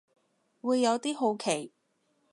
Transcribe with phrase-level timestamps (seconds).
[0.61, 1.71] 會有啲好奇